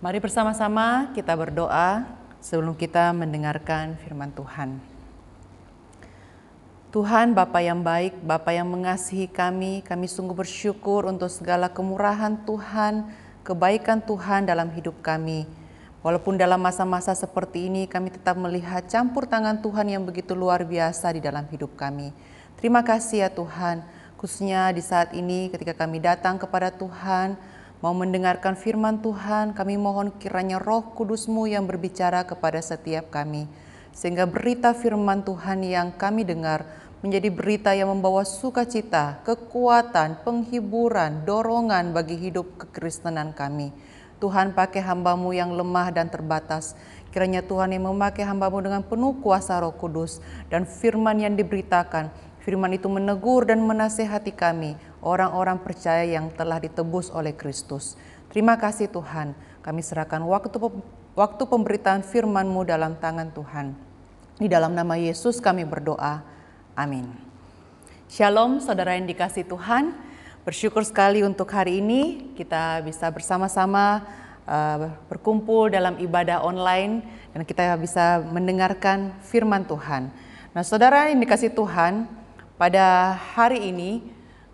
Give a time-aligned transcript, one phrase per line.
[0.00, 2.08] Mari bersama-sama kita berdoa
[2.40, 4.80] sebelum kita mendengarkan firman Tuhan.
[6.88, 13.12] Tuhan Bapa yang baik, Bapa yang mengasihi kami, kami sungguh bersyukur untuk segala kemurahan Tuhan,
[13.44, 15.44] kebaikan Tuhan dalam hidup kami.
[16.00, 21.12] Walaupun dalam masa-masa seperti ini kami tetap melihat campur tangan Tuhan yang begitu luar biasa
[21.12, 22.08] di dalam hidup kami.
[22.56, 23.84] Terima kasih ya Tuhan,
[24.16, 30.12] khususnya di saat ini ketika kami datang kepada Tuhan, mau mendengarkan firman Tuhan, kami mohon
[30.20, 33.48] kiranya roh kudusmu yang berbicara kepada setiap kami.
[33.96, 36.68] Sehingga berita firman Tuhan yang kami dengar
[37.00, 43.72] menjadi berita yang membawa sukacita, kekuatan, penghiburan, dorongan bagi hidup kekristenan kami.
[44.20, 46.76] Tuhan pakai hambamu yang lemah dan terbatas.
[47.08, 50.20] Kiranya Tuhan yang memakai hambamu dengan penuh kuasa roh kudus
[50.52, 52.12] dan firman yang diberitakan.
[52.44, 57.96] Firman itu menegur dan menasehati kami orang-orang percaya yang telah ditebus oleh Kristus.
[58.30, 60.56] Terima kasih Tuhan, kami serahkan waktu
[61.18, 63.74] waktu pemberitaan firman-Mu dalam tangan Tuhan.
[64.40, 66.24] Di dalam nama Yesus kami berdoa.
[66.72, 67.12] Amin.
[68.08, 69.92] Shalom saudara yang dikasih Tuhan.
[70.40, 74.00] Bersyukur sekali untuk hari ini kita bisa bersama-sama
[74.48, 77.04] uh, berkumpul dalam ibadah online
[77.36, 80.08] dan kita bisa mendengarkan firman Tuhan.
[80.56, 82.08] Nah, saudara yang dikasih Tuhan,
[82.56, 84.02] pada hari ini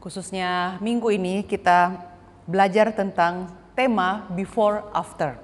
[0.06, 1.98] khususnya minggu ini kita
[2.46, 5.34] belajar tentang tema before after.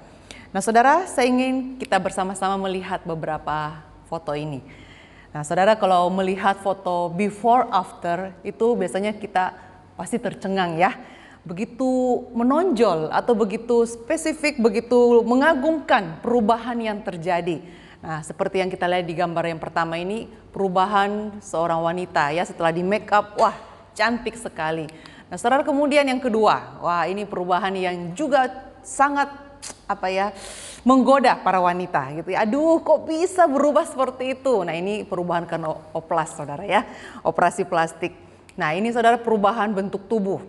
[0.55, 4.63] Nah, Saudara, saya ingin kita bersama-sama melihat beberapa foto ini.
[5.35, 9.51] Nah, Saudara, kalau melihat foto before after itu biasanya kita
[9.99, 10.95] pasti tercengang ya.
[11.43, 17.59] Begitu menonjol atau begitu spesifik, begitu mengagumkan perubahan yang terjadi.
[17.99, 22.71] Nah, seperti yang kita lihat di gambar yang pertama ini, perubahan seorang wanita ya setelah
[22.71, 24.89] di make up, wah cantik sekali.
[25.29, 28.49] Nah, saudara kemudian yang kedua, wah ini perubahan yang juga
[28.83, 29.31] sangat
[29.87, 30.35] apa ya
[30.83, 32.43] menggoda para wanita gitu ya.
[32.43, 34.61] Aduh, kok bisa berubah seperti itu?
[34.61, 36.83] Nah, ini perubahan karena oplas Saudara ya.
[37.23, 38.11] Operasi plastik.
[38.59, 40.43] Nah, ini Saudara perubahan bentuk tubuh.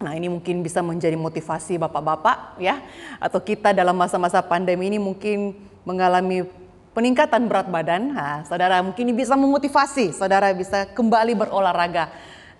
[0.00, 2.80] Nah, ini mungkin bisa menjadi motivasi Bapak-bapak ya
[3.20, 5.52] atau kita dalam masa-masa pandemi ini mungkin
[5.84, 6.48] mengalami
[6.96, 8.16] peningkatan berat badan.
[8.16, 12.08] Nah, Saudara mungkin ini bisa memotivasi Saudara bisa kembali berolahraga.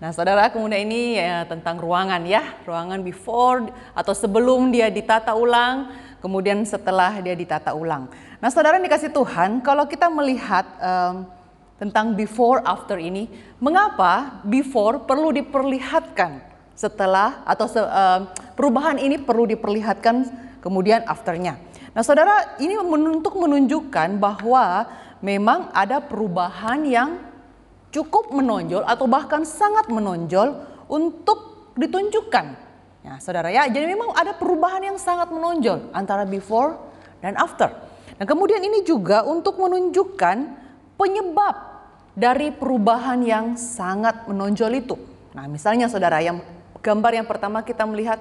[0.00, 5.92] Nah, saudara, kemudian ini ya, tentang ruangan ya, ruangan before atau sebelum dia ditata ulang,
[6.24, 8.08] kemudian setelah dia ditata ulang.
[8.40, 11.28] Nah, saudara dikasih Tuhan, kalau kita melihat um,
[11.76, 13.28] tentang before after ini,
[13.60, 18.20] mengapa before perlu diperlihatkan setelah atau se, um,
[18.56, 20.32] perubahan ini perlu diperlihatkan
[20.64, 21.60] kemudian afternya.
[21.92, 24.88] Nah, saudara, ini untuk menunjukkan bahwa
[25.20, 27.29] memang ada perubahan yang
[27.90, 32.46] cukup menonjol atau bahkan sangat menonjol untuk ditunjukkan.
[33.00, 36.76] Ya, saudara ya, jadi memang ada perubahan yang sangat menonjol antara before
[37.24, 37.72] dan after.
[38.20, 40.36] Nah, kemudian ini juga untuk menunjukkan
[41.00, 41.56] penyebab
[42.12, 44.96] dari perubahan yang sangat menonjol itu.
[45.32, 46.44] Nah, misalnya saudara, yang
[46.84, 48.20] gambar yang pertama kita melihat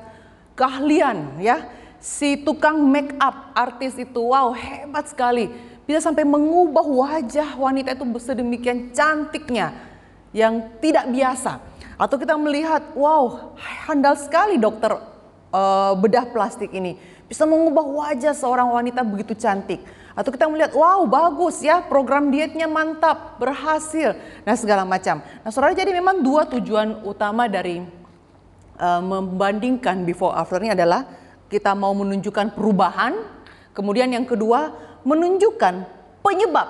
[0.55, 1.67] keahlian ya,
[1.99, 5.51] si tukang make up artis itu, wow hebat sekali
[5.89, 9.73] bisa sampai mengubah wajah wanita itu sedemikian cantiknya
[10.29, 11.57] yang tidak biasa.
[11.97, 13.57] Atau kita melihat, wow,
[13.89, 14.93] handal sekali dokter
[15.49, 16.93] uh, bedah plastik ini.
[17.25, 19.81] Bisa mengubah wajah seorang wanita begitu cantik.
[20.13, 24.13] Atau kita melihat, wow bagus ya program dietnya mantap, berhasil.
[24.45, 25.25] Nah segala macam.
[25.25, 27.81] Nah saudara jadi memang dua tujuan utama dari
[28.77, 31.09] uh, membandingkan before after ini adalah
[31.49, 33.41] kita mau menunjukkan perubahan.
[33.73, 35.75] Kemudian yang kedua menunjukkan
[36.23, 36.69] penyebab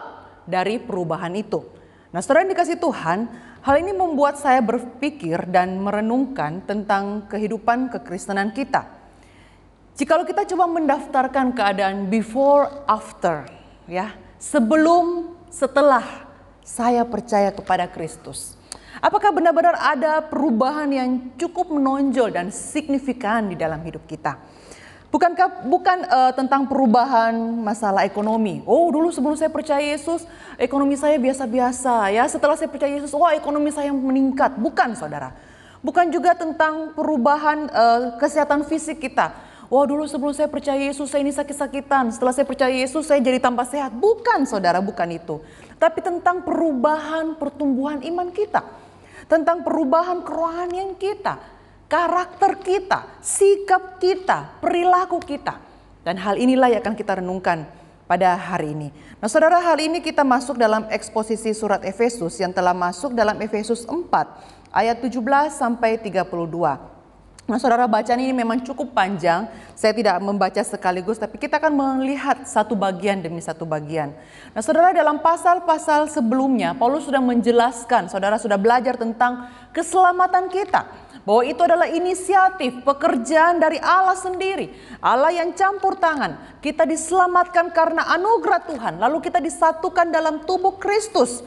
[0.50, 1.62] dari perubahan itu.
[2.10, 3.30] Nah, saudara yang dikasih Tuhan,
[3.62, 8.90] hal ini membuat saya berpikir dan merenungkan tentang kehidupan kekristenan kita.
[9.94, 13.46] Jikalau kita coba mendaftarkan keadaan before after,
[13.86, 16.30] ya, sebelum setelah
[16.64, 18.56] saya percaya kepada Kristus.
[19.00, 21.10] Apakah benar-benar ada perubahan yang
[21.40, 24.40] cukup menonjol dan signifikan di dalam hidup kita?
[25.10, 27.34] Bukankah bukan uh, tentang perubahan
[27.66, 28.62] masalah ekonomi?
[28.70, 32.30] Oh, dulu sebelum saya percaya Yesus, ekonomi saya biasa-biasa ya.
[32.30, 34.62] Setelah saya percaya Yesus, wah ekonomi saya meningkat.
[34.62, 35.34] Bukan, Saudara.
[35.82, 39.34] Bukan juga tentang perubahan uh, kesehatan fisik kita.
[39.66, 42.14] Wah, dulu sebelum saya percaya Yesus, saya ini sakit-sakitan.
[42.14, 43.90] Setelah saya percaya Yesus, saya jadi tambah sehat.
[43.98, 45.42] Bukan, Saudara, bukan itu.
[45.82, 48.62] Tapi tentang perubahan pertumbuhan iman kita.
[49.26, 51.59] Tentang perubahan kerohanian kita
[51.90, 55.58] karakter kita, sikap kita, perilaku kita.
[56.06, 57.68] Dan hal inilah yang akan kita renungkan
[58.06, 58.90] pada hari ini.
[59.20, 63.84] Nah saudara hari ini kita masuk dalam eksposisi surat Efesus yang telah masuk dalam Efesus
[63.84, 64.08] 4
[64.72, 65.20] ayat 17
[65.52, 67.00] sampai 32.
[67.50, 69.50] Nah, saudara bacaan ini memang cukup panjang.
[69.74, 74.14] Saya tidak membaca sekaligus, tapi kita akan melihat satu bagian demi satu bagian.
[74.54, 81.46] Nah, saudara dalam pasal-pasal sebelumnya, Paulus sudah menjelaskan, saudara sudah belajar tentang keselamatan kita bahwa
[81.46, 84.74] itu adalah inisiatif pekerjaan dari Allah sendiri.
[84.98, 86.58] Allah yang campur tangan.
[86.58, 88.98] Kita diselamatkan karena anugerah Tuhan.
[88.98, 91.46] Lalu kita disatukan dalam tubuh Kristus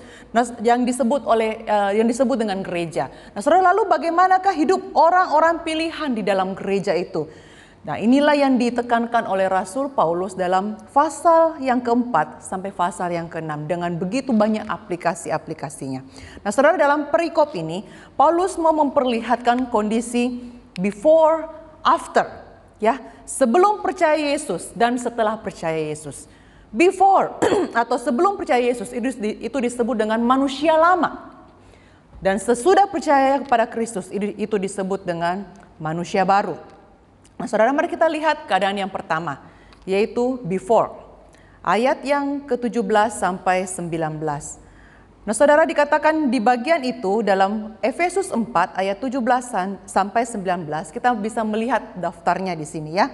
[0.62, 3.10] yang disebut oleh uh, yang disebut dengan gereja.
[3.34, 7.26] Nah, Saudara, lalu bagaimanakah hidup orang-orang pilihan di dalam gereja itu?
[7.82, 13.66] Nah inilah yang ditekankan oleh Rasul Paulus dalam pasal yang keempat sampai pasal yang keenam
[13.66, 16.06] dengan begitu banyak aplikasi-aplikasinya.
[16.46, 17.82] Nah saudara dalam perikop ini
[18.14, 20.46] Paulus mau memperlihatkan kondisi
[20.78, 21.50] before,
[21.82, 22.30] after.
[22.78, 26.30] ya Sebelum percaya Yesus dan setelah percaya Yesus.
[26.70, 27.34] Before
[27.82, 31.34] atau sebelum percaya Yesus itu, disebut dengan manusia lama.
[32.22, 35.42] Dan sesudah percaya kepada Kristus itu disebut dengan
[35.82, 36.71] manusia baru.
[37.42, 39.42] Nah, saudara, mari kita lihat keadaan yang pertama,
[39.82, 40.94] yaitu before.
[41.58, 43.98] Ayat yang ke-17 sampai 19.
[45.26, 49.18] Nah, saudara dikatakan di bagian itu dalam Efesus 4 ayat 17
[49.90, 53.10] sampai 19, kita bisa melihat daftarnya di sini ya.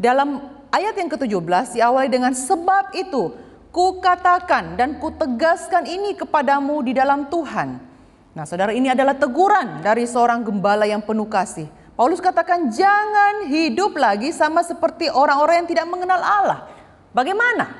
[0.00, 3.36] Dalam ayat yang ke-17 diawali dengan sebab itu
[3.68, 7.84] kukatakan dan kutegaskan ini kepadamu di dalam Tuhan.
[8.32, 11.68] Nah, saudara ini adalah teguran dari seorang gembala yang penuh kasih.
[11.98, 16.70] Paulus katakan jangan hidup lagi sama seperti orang-orang yang tidak mengenal Allah.
[17.10, 17.74] Bagaimana?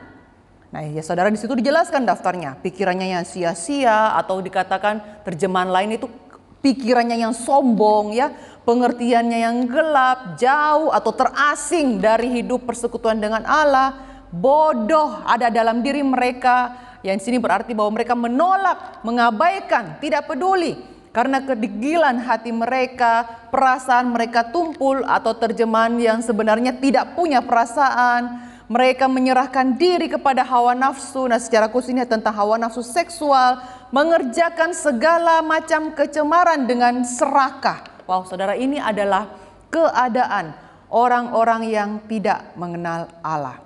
[0.75, 2.59] Nah, ya saudara di situ dijelaskan daftarnya.
[2.59, 6.11] Pikirannya yang sia-sia atau dikatakan terjemahan lain itu
[6.59, 8.35] pikirannya yang sombong ya,
[8.67, 14.03] pengertiannya yang gelap, jauh atau terasing dari hidup persekutuan dengan Allah,
[14.35, 16.75] bodoh ada dalam diri mereka.
[17.06, 24.52] Yang sini berarti bahwa mereka menolak, mengabaikan, tidak peduli karena kedegilan hati mereka, perasaan mereka
[24.52, 28.49] tumpul atau terjemahan yang sebenarnya tidak punya perasaan.
[28.69, 31.25] Mereka menyerahkan diri kepada hawa nafsu.
[31.25, 33.64] Nah secara khusus ini tentang hawa nafsu seksual.
[33.88, 38.05] Mengerjakan segala macam kecemaran dengan serakah.
[38.05, 39.32] Wow saudara ini adalah
[39.72, 40.52] keadaan
[40.93, 43.56] orang-orang yang tidak mengenal Allah.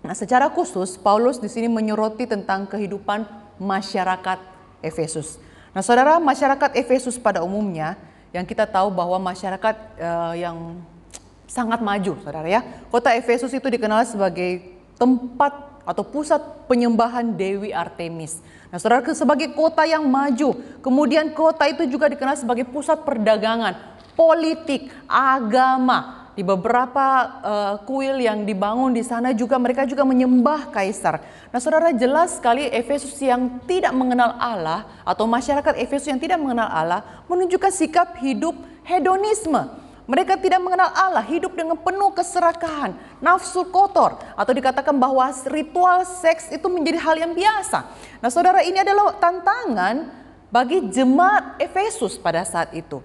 [0.00, 3.28] Nah secara khusus Paulus di sini menyoroti tentang kehidupan
[3.60, 4.40] masyarakat
[4.80, 5.49] Efesus.
[5.70, 7.94] Nah, saudara, masyarakat Efesus pada umumnya
[8.34, 10.78] yang kita tahu bahwa masyarakat uh, yang
[11.46, 12.62] sangat maju, saudara ya.
[12.90, 16.38] Kota Efesus itu dikenal sebagai tempat atau pusat
[16.70, 18.42] penyembahan Dewi Artemis.
[18.70, 23.74] Nah, saudara, sebagai kota yang maju, kemudian kota itu juga dikenal sebagai pusat perdagangan,
[24.14, 27.06] politik, agama, di beberapa
[27.42, 31.18] uh, kuil yang dibangun di sana juga mereka juga menyembah kaisar.
[31.50, 36.70] Nah, Saudara jelas sekali Efesus yang tidak mengenal Allah atau masyarakat Efesus yang tidak mengenal
[36.70, 38.54] Allah menunjukkan sikap hidup
[38.86, 39.80] hedonisme.
[40.10, 46.50] Mereka tidak mengenal Allah, hidup dengan penuh keserakahan, nafsu kotor, atau dikatakan bahwa ritual seks
[46.50, 47.86] itu menjadi hal yang biasa.
[48.18, 50.10] Nah, saudara, ini adalah tantangan
[50.50, 52.98] bagi jemaat Efesus pada saat itu.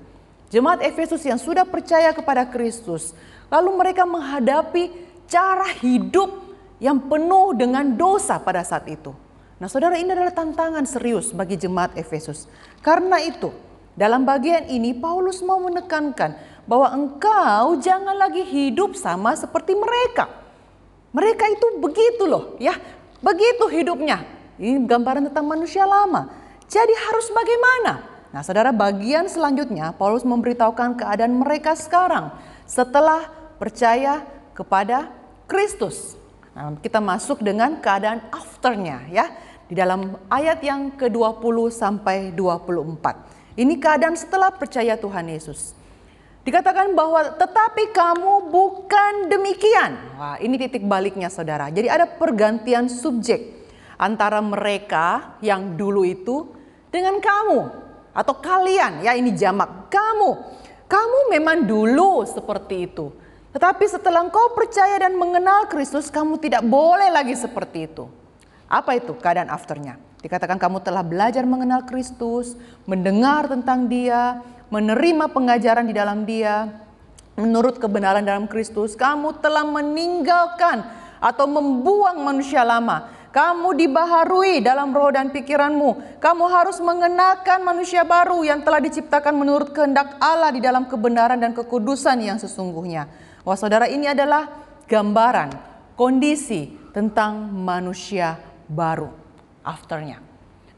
[0.54, 3.18] Jemaat Efesus yang sudah percaya kepada Kristus,
[3.50, 4.94] lalu mereka menghadapi
[5.26, 6.46] cara hidup
[6.78, 9.10] yang penuh dengan dosa pada saat itu.
[9.58, 12.46] Nah, saudara, ini adalah tantangan serius bagi jemaat Efesus.
[12.84, 13.50] Karena itu,
[13.96, 16.36] dalam bagian ini Paulus mau menekankan
[16.68, 20.28] bahwa engkau jangan lagi hidup sama seperti mereka.
[21.16, 22.76] Mereka itu begitu loh, ya.
[23.24, 24.28] Begitu hidupnya.
[24.60, 26.28] Ini gambaran tentang manusia lama.
[26.68, 28.15] Jadi harus bagaimana?
[28.36, 32.36] Nah, saudara, bagian selanjutnya Paulus memberitahukan keadaan mereka sekarang
[32.68, 35.08] setelah percaya kepada
[35.48, 36.20] Kristus.
[36.52, 39.32] Nah, kita masuk dengan keadaan afternya ya
[39.72, 43.56] di dalam ayat yang ke-20 sampai 24.
[43.56, 45.72] Ini keadaan setelah percaya Tuhan Yesus.
[46.44, 49.96] Dikatakan bahwa tetapi kamu bukan demikian.
[50.20, 51.72] Wah, ini titik baliknya Saudara.
[51.72, 53.64] Jadi ada pergantian subjek
[53.96, 56.52] antara mereka yang dulu itu
[56.92, 57.85] dengan kamu
[58.16, 60.40] atau kalian ya ini jamak kamu.
[60.88, 63.12] Kamu memang dulu seperti itu.
[63.52, 68.08] Tetapi setelah engkau percaya dan mengenal Kristus kamu tidak boleh lagi seperti itu.
[68.72, 70.00] Apa itu keadaan afternya?
[70.24, 72.58] Dikatakan kamu telah belajar mengenal Kristus
[72.88, 74.42] mendengar tentang dia
[74.74, 76.68] menerima pengajaran di dalam dia.
[77.36, 80.88] Menurut kebenaran dalam Kristus kamu telah meninggalkan
[81.20, 86.24] atau membuang manusia lama kamu dibaharui dalam roh dan pikiranmu.
[86.24, 91.52] Kamu harus mengenakan manusia baru yang telah diciptakan menurut kehendak Allah di dalam kebenaran dan
[91.52, 93.12] kekudusan yang sesungguhnya.
[93.44, 94.48] Wah saudara ini adalah
[94.88, 95.52] gambaran
[96.00, 98.40] kondisi tentang manusia
[98.72, 99.12] baru
[99.68, 100.24] afternya.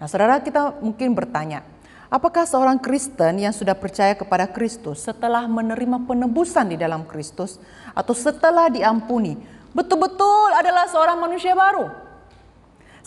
[0.02, 1.62] Nah saudara kita mungkin bertanya,
[2.08, 7.60] Apakah seorang Kristen yang sudah percaya kepada Kristus setelah menerima penebusan di dalam Kristus
[7.92, 9.36] atau setelah diampuni
[9.76, 12.07] betul-betul adalah seorang manusia baru?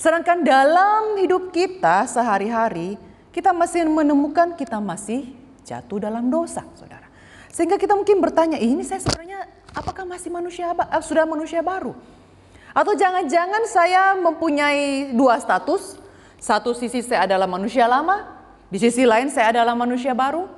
[0.00, 2.97] Sedangkan dalam hidup kita sehari-hari
[3.37, 7.04] kita masih menemukan kita masih jatuh dalam dosa, Saudara.
[7.52, 9.45] Sehingga kita mungkin bertanya, ini saya sebenarnya
[9.76, 11.92] apakah masih manusia uh, sudah manusia baru?
[12.73, 16.00] Atau jangan-jangan saya mempunyai dua status,
[16.40, 18.25] satu sisi saya adalah manusia lama,
[18.73, 20.49] di sisi lain saya adalah manusia baru.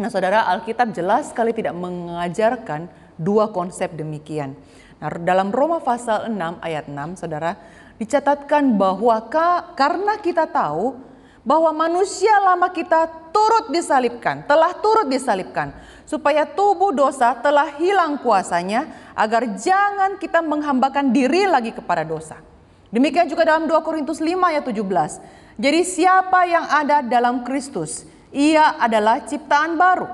[0.00, 2.88] Nah saudara Alkitab jelas sekali tidak mengajarkan
[3.20, 4.56] dua konsep demikian.
[5.04, 7.60] Nah, dalam Roma pasal 6 ayat 6 saudara
[7.98, 10.98] dicatatkan bahwa ka, karena kita tahu
[11.44, 15.76] bahwa manusia lama kita turut disalibkan, telah turut disalibkan,
[16.08, 22.40] supaya tubuh dosa telah hilang kuasanya, agar jangan kita menghambakan diri lagi kepada dosa.
[22.88, 25.58] Demikian juga dalam 2 Korintus 5 ayat 17.
[25.58, 30.06] Jadi siapa yang ada dalam Kristus, ia adalah ciptaan baru.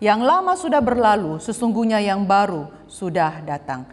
[0.00, 3.88] Yang lama sudah berlalu, sesungguhnya yang baru sudah datang.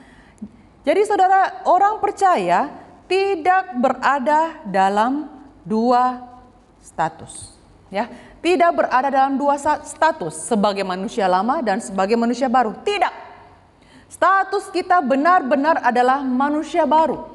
[0.84, 2.83] Jadi saudara, orang percaya
[3.14, 5.30] tidak berada dalam
[5.62, 6.18] dua
[6.82, 7.54] status.
[7.94, 8.10] Ya,
[8.42, 9.54] tidak berada dalam dua
[9.86, 12.74] status sebagai manusia lama dan sebagai manusia baru.
[12.82, 13.14] Tidak.
[14.10, 17.30] Status kita benar-benar adalah manusia baru.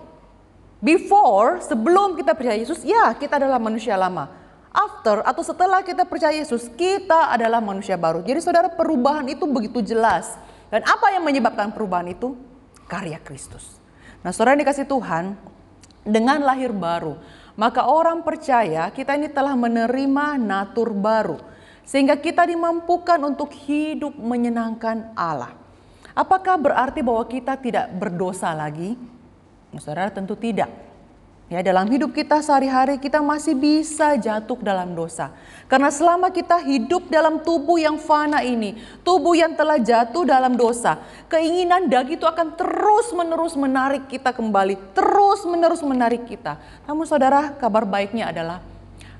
[0.82, 4.30] Before, sebelum kita percaya Yesus, ya kita adalah manusia lama.
[4.75, 8.23] After atau setelah kita percaya Yesus, kita adalah manusia baru.
[8.26, 10.35] Jadi saudara perubahan itu begitu jelas.
[10.75, 12.35] Dan apa yang menyebabkan perubahan itu?
[12.90, 13.78] Karya Kristus.
[14.23, 15.38] Nah saudara dikasih Tuhan,
[16.08, 17.20] dengan lahir baru,
[17.52, 21.36] maka orang percaya kita ini telah menerima natur baru.
[21.84, 25.56] Sehingga kita dimampukan untuk hidup menyenangkan Allah.
[26.12, 28.96] Apakah berarti bahwa kita tidak berdosa lagi?
[29.72, 30.88] Ya, saudara tentu tidak.
[31.48, 35.32] Ya, dalam hidup kita sehari-hari kita masih bisa jatuh dalam dosa.
[35.64, 41.00] Karena selama kita hidup dalam tubuh yang fana ini, tubuh yang telah jatuh dalam dosa,
[41.24, 46.60] keinginan daging itu akan terus-menerus menarik kita kembali, terus-menerus menarik kita.
[46.84, 48.60] Namun saudara, kabar baiknya adalah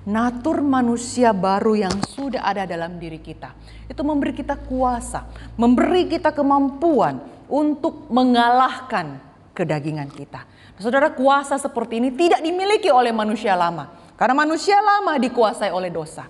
[0.04, 3.56] natur manusia baru yang sudah ada dalam diri kita.
[3.88, 5.25] Itu memberi kita kuasa,
[5.56, 9.16] memberi kita kemampuan untuk mengalahkan
[9.56, 10.44] kedagingan kita.
[10.78, 13.90] Saudara, kuasa seperti ini tidak dimiliki oleh manusia lama.
[14.14, 16.26] Karena manusia lama dikuasai oleh dosa.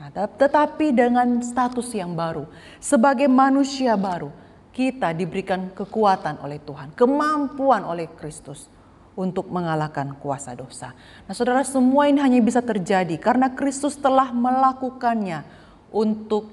[0.00, 2.48] Nah, tetapi dengan status yang baru,
[2.80, 4.32] sebagai manusia baru,
[4.72, 8.68] kita diberikan kekuatan oleh Tuhan, kemampuan oleh Kristus
[9.12, 10.96] untuk mengalahkan kuasa dosa.
[11.28, 15.44] Nah, saudara, semua ini hanya bisa terjadi karena Kristus telah melakukannya
[15.92, 16.48] untuk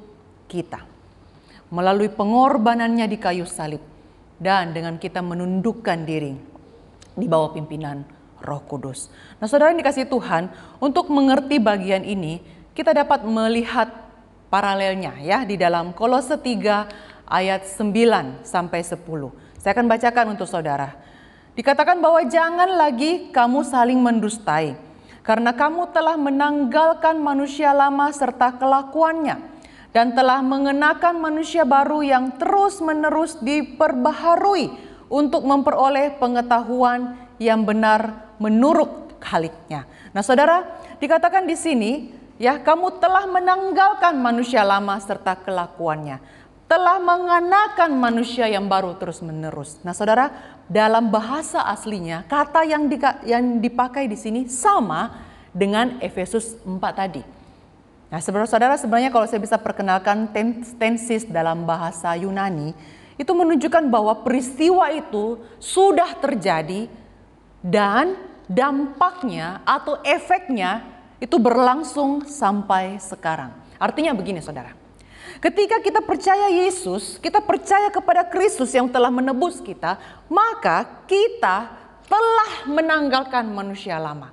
[0.51, 0.83] kita
[1.71, 3.83] melalui pengorbanannya di kayu salib
[4.39, 6.46] dan dengan kita menundukkan diri
[7.17, 8.05] di bawah pimpinan
[8.45, 9.09] Roh Kudus.
[9.41, 12.39] Nah, saudara yang dikasih Tuhan, untuk mengerti bagian ini,
[12.77, 13.89] kita dapat melihat
[14.53, 19.01] paralelnya ya di dalam Kolose 3 ayat 9 sampai 10.
[19.57, 20.93] Saya akan bacakan untuk saudara.
[21.57, 24.77] Dikatakan bahwa jangan lagi kamu saling mendustai,
[25.25, 29.57] karena kamu telah menanggalkan manusia lama serta kelakuannya
[29.89, 39.87] dan telah mengenakan manusia baru yang terus-menerus diperbaharui untuk memperoleh pengetahuan yang benar menurut khaliknya.
[40.11, 40.63] Nah, Saudara,
[41.01, 41.91] dikatakan di sini
[42.37, 46.19] ya, kamu telah menanggalkan manusia lama serta kelakuannya,
[46.67, 49.79] telah mengenakan manusia yang baru terus-menerus.
[49.81, 50.29] Nah, Saudara,
[50.67, 52.91] dalam bahasa aslinya kata yang
[53.23, 55.23] yang dipakai di sini sama
[55.55, 57.37] dengan Efesus 4 tadi
[58.07, 60.31] Nah, saudara-saudara sebenarnya kalau saya bisa perkenalkan
[60.79, 62.71] tensis dalam bahasa Yunani,
[63.17, 66.85] itu menunjukkan bahwa peristiwa itu sudah terjadi
[67.65, 68.13] dan
[68.45, 70.85] dampaknya atau efeknya
[71.17, 73.51] itu berlangsung sampai sekarang.
[73.81, 74.77] Artinya begini saudara,
[75.41, 79.97] ketika kita percaya Yesus, kita percaya kepada Kristus yang telah menebus kita,
[80.29, 81.73] maka kita
[82.07, 84.31] telah menanggalkan manusia lama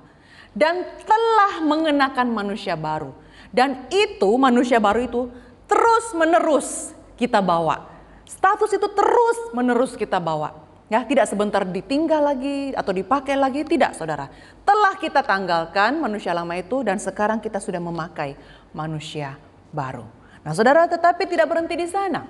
[0.55, 3.11] dan telah mengenakan manusia baru.
[3.49, 5.21] Dan itu manusia baru itu
[5.65, 7.94] terus menerus kita bawa.
[8.25, 10.65] Status itu terus menerus kita bawa.
[10.85, 14.29] Ya, tidak sebentar ditinggal lagi atau dipakai lagi, tidak saudara.
[14.61, 18.37] Telah kita tanggalkan manusia lama itu dan sekarang kita sudah memakai
[18.69, 19.33] manusia
[19.73, 20.05] baru.
[20.45, 22.21] Nah saudara tetapi tidak berhenti di sana.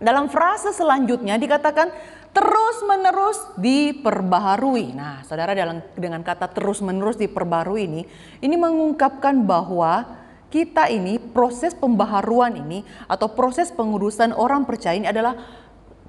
[0.00, 1.92] Dalam frase selanjutnya dikatakan
[2.32, 4.96] terus menerus diperbaharui.
[4.96, 8.02] Nah saudara dalam, dengan kata terus menerus diperbaharui ini,
[8.40, 10.23] ini mengungkapkan bahwa
[10.54, 15.34] kita ini proses pembaharuan ini atau proses pengurusan orang percaya ini adalah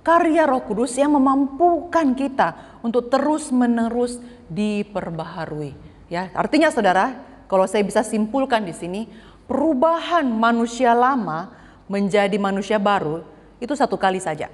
[0.05, 4.21] karya Roh Kudus yang memampukan kita untuk terus-menerus
[4.53, 5.73] diperbaharui.
[6.13, 7.17] Ya, artinya Saudara,
[7.49, 9.09] kalau saya bisa simpulkan di sini,
[9.45, 11.53] Perubahan manusia lama
[11.85, 13.21] menjadi manusia baru
[13.61, 14.49] itu satu kali saja.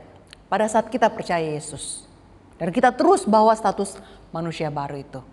[0.51, 2.03] Pada saat kita percaya Yesus.
[2.59, 3.95] Dan kita terus bawa status
[4.35, 5.23] manusia baru itu.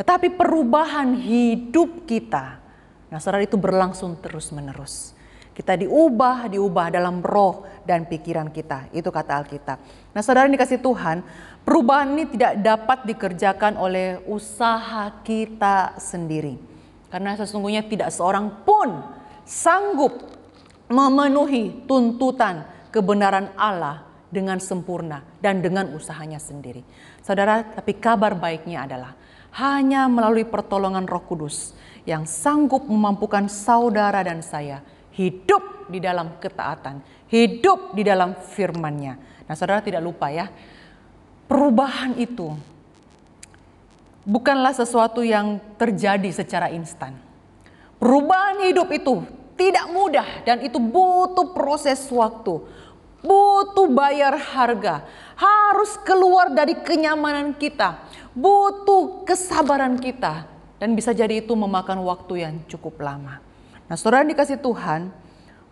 [0.00, 2.56] Tetapi perubahan hidup kita,
[3.10, 5.16] nah saudara itu berlangsung terus menerus.
[5.56, 8.92] Kita diubah, diubah dalam roh dan pikiran kita.
[8.92, 9.78] Itu kata Alkitab.
[10.12, 11.24] Nah saudara ini kasih Tuhan,
[11.64, 16.60] perubahan ini tidak dapat dikerjakan oleh usaha kita sendiri.
[17.08, 19.00] Karena sesungguhnya tidak seorang pun
[19.48, 20.28] sanggup
[20.92, 26.84] memenuhi tuntutan kebenaran Allah dengan sempurna dan dengan usahanya sendiri.
[27.24, 29.16] Saudara, tapi kabar baiknya adalah
[29.56, 31.72] hanya melalui pertolongan Roh Kudus
[32.06, 34.80] yang sanggup memampukan saudara dan saya
[35.12, 39.14] hidup di dalam ketaatan, hidup di dalam firman-Nya.
[39.46, 40.46] Nah, saudara tidak lupa ya,
[41.50, 42.54] perubahan itu
[44.26, 47.14] bukanlah sesuatu yang terjadi secara instan.
[47.96, 49.24] Perubahan hidup itu
[49.56, 52.60] tidak mudah dan itu butuh proses waktu,
[53.24, 58.04] butuh bayar harga, harus keluar dari kenyamanan kita,
[58.36, 60.44] butuh kesabaran kita,
[60.76, 63.40] dan bisa jadi itu memakan waktu yang cukup lama.
[63.86, 65.08] Nah, saudara dikasih Tuhan,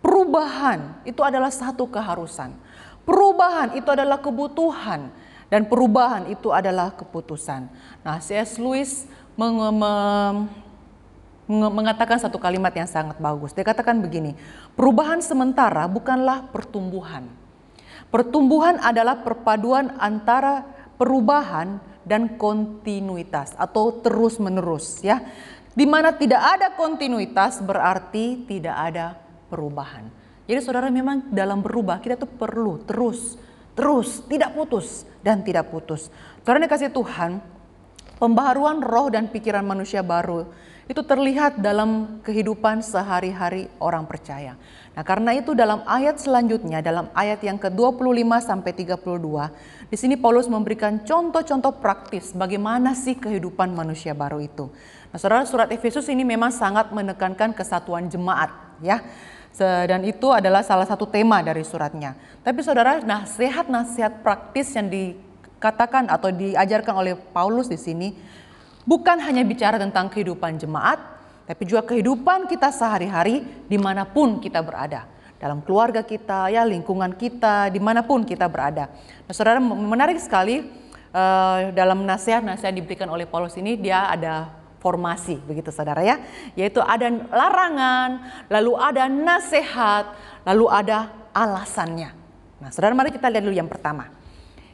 [0.01, 2.53] perubahan itu adalah satu keharusan.
[3.05, 5.13] Perubahan itu adalah kebutuhan
[5.51, 7.69] dan perubahan itu adalah keputusan.
[8.01, 8.57] Nah, C.S.
[8.57, 9.05] Lewis
[9.37, 10.49] meng meng
[11.45, 13.53] mengatakan satu kalimat yang sangat bagus.
[13.53, 14.33] Dia katakan begini,
[14.73, 17.29] perubahan sementara bukanlah pertumbuhan.
[18.09, 20.65] Pertumbuhan adalah perpaduan antara
[20.97, 25.25] perubahan dan kontinuitas atau terus-menerus ya.
[25.75, 29.19] Di mana tidak ada kontinuitas berarti tidak ada
[29.51, 30.07] perubahan.
[30.45, 33.35] Jadi saudara memang dalam berubah kita tuh perlu terus,
[33.75, 36.07] terus, tidak putus dan tidak putus.
[36.45, 37.43] Saudara kasih Tuhan,
[38.21, 40.47] pembaharuan roh dan pikiran manusia baru
[40.85, 44.53] itu terlihat dalam kehidupan sehari-hari orang percaya.
[44.93, 50.49] Nah, karena itu dalam ayat selanjutnya, dalam ayat yang ke-25 sampai 32, di sini Paulus
[50.49, 54.67] memberikan contoh-contoh praktis bagaimana sih kehidupan manusia baru itu.
[55.13, 58.49] Nah, Saudara, surat Efesus ini memang sangat menekankan kesatuan jemaat,
[58.81, 58.99] ya.
[59.87, 62.17] Dan itu adalah salah satu tema dari suratnya.
[62.43, 68.11] Tapi Saudara, nasihat-nasihat praktis yang dikatakan atau diajarkan oleh Paulus di sini
[68.83, 70.99] bukan hanya bicara tentang kehidupan jemaat,
[71.47, 77.13] tapi juga kehidupan kita sehari-hari di mana pun kita berada dalam keluarga kita, ya lingkungan
[77.15, 78.87] kita, di mana pun kita berada.
[79.27, 80.63] Nah, saudara menarik sekali
[81.15, 84.51] uh, dalam nasihat-nasihat diberikan oleh Paulus ini dia ada
[84.83, 86.21] formasi begitu saudara ya.
[86.53, 88.09] Yaitu ada larangan
[88.53, 90.13] lalu ada nasihat
[90.45, 92.13] lalu ada alasannya.
[92.61, 94.13] Nah saudara mari kita lihat dulu yang pertama.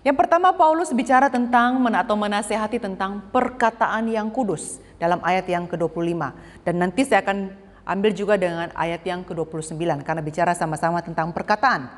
[0.02, 6.22] Yang pertama Paulus bicara tentang atau menasehati tentang perkataan yang kudus dalam ayat yang ke-25
[6.66, 7.54] dan nanti saya akan
[7.86, 11.90] ambil juga dengan ayat yang ke-29 karena bicara sama-sama tentang perkataan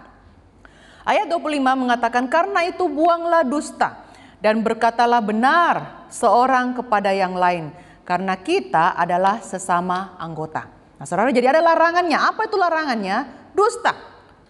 [1.04, 4.04] ayat 25 mengatakan karena itu buanglah dusta
[4.44, 7.72] dan berkatalah benar seorang kepada yang lain
[8.04, 10.68] karena kita adalah sesama anggota.
[11.00, 12.20] Nah, saudara, jadi ada larangannya.
[12.20, 13.52] Apa itu larangannya?
[13.56, 13.96] Dusta.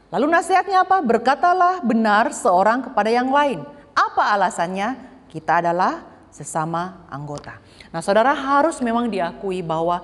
[0.10, 1.02] Lalu nasihatnya apa?
[1.02, 3.62] Berkatalah benar seorang kepada yang lain.
[3.94, 4.98] Apa alasannya?
[5.30, 7.58] Kita adalah sesama anggota.
[7.94, 10.02] Nah, saudara harus memang diakui bahwa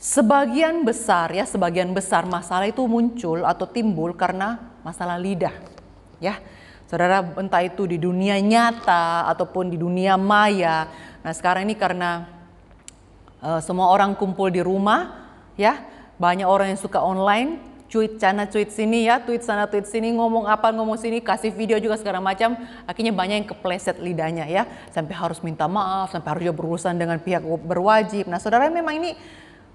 [0.00, 5.52] sebagian besar ya, sebagian besar masalah itu muncul atau timbul karena masalah lidah.
[6.18, 6.40] Ya.
[6.88, 10.90] Saudara, entah itu di dunia nyata ataupun di dunia maya.
[11.22, 12.26] Nah, sekarang ini karena
[13.44, 15.80] uh, semua orang kumpul di rumah ya
[16.20, 17.58] banyak orang yang suka online
[17.90, 21.80] tweet sana tweet sini ya tweet sana tweet sini ngomong apa ngomong sini kasih video
[21.82, 22.54] juga segala macam
[22.86, 24.62] akhirnya banyak yang kepleset lidahnya ya
[24.94, 29.10] sampai harus minta maaf sampai harus berurusan dengan pihak berwajib nah saudara memang ini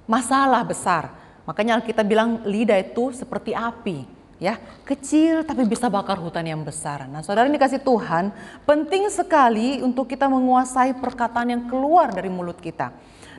[0.09, 1.13] masalah besar
[1.45, 4.05] makanya kita bilang lidah itu seperti api
[4.41, 8.33] ya kecil tapi bisa bakar hutan yang besar nah saudara ini kasih Tuhan
[8.65, 12.91] penting sekali untuk kita menguasai perkataan yang keluar dari mulut kita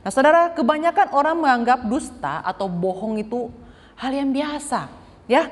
[0.06, 3.50] Nah saudara, kebanyakan orang menganggap dusta atau bohong itu
[3.98, 4.86] hal yang biasa.
[5.26, 5.50] Ya,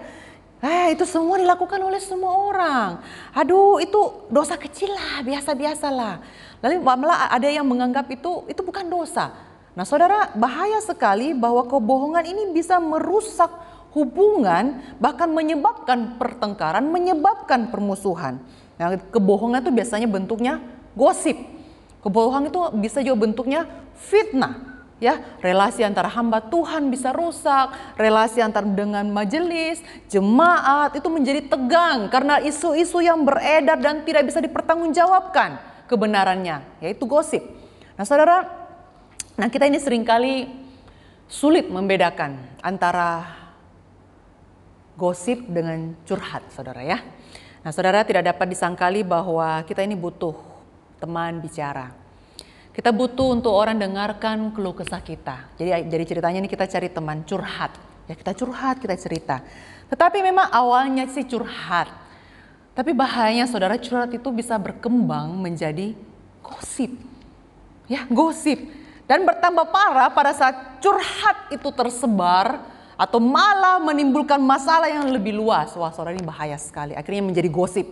[0.65, 2.97] Eh, itu semua dilakukan oleh semua orang.
[3.37, 4.01] Aduh, itu
[4.33, 6.25] dosa kecil lah, biasa-biasa lah.
[6.65, 9.29] Lalu malah ada yang menganggap itu itu bukan dosa.
[9.75, 13.51] Nah, saudara, bahaya sekali bahwa kebohongan ini bisa merusak
[13.91, 18.39] hubungan, bahkan menyebabkan pertengkaran, menyebabkan permusuhan.
[18.79, 20.63] Nah, kebohongan itu biasanya bentuknya
[20.95, 21.35] gosip.
[22.07, 23.67] Kebohongan itu bisa juga bentuknya
[23.99, 24.79] fitnah.
[25.03, 32.07] Ya, relasi antara hamba Tuhan bisa rusak, relasi antar dengan majelis, jemaat itu menjadi tegang
[32.09, 35.59] karena isu-isu yang beredar dan tidak bisa dipertanggungjawabkan
[35.91, 37.43] kebenarannya, yaitu gosip.
[37.99, 38.64] Nah, Saudara,
[39.35, 40.47] nah kita ini sering kali
[41.27, 43.45] sulit membedakan antara
[44.95, 47.03] gosip dengan curhat, saudara ya.
[47.65, 50.37] Nah, saudara tidak dapat disangkali bahwa kita ini butuh
[51.03, 51.91] teman bicara.
[52.75, 55.47] Kita butuh untuk orang dengarkan keluh kesah kita.
[55.55, 57.73] Jadi jadi ceritanya ini kita cari teman curhat.
[58.11, 59.41] Ya kita curhat, kita cerita.
[59.89, 61.89] Tetapi memang awalnya sih curhat.
[62.75, 65.95] Tapi bahayanya saudara curhat itu bisa berkembang menjadi
[66.43, 66.91] gosip.
[67.87, 68.59] Ya, gosip.
[69.05, 72.65] Dan bertambah parah pada saat curhat itu tersebar
[72.97, 75.77] atau malah menimbulkan masalah yang lebih luas.
[75.77, 76.97] Wah, saudara ini bahaya sekali.
[76.97, 77.85] Akhirnya menjadi gosip.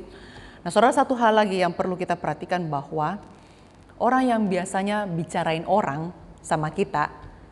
[0.62, 3.18] Nah, saudara satu hal lagi yang perlu kita perhatikan bahwa
[4.00, 7.10] orang yang biasanya bicarain orang sama kita,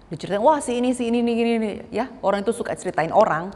[0.09, 2.09] diceritain, wah si ini, si ini, ini, ini, ini, ya.
[2.25, 3.53] Orang itu suka ceritain orang.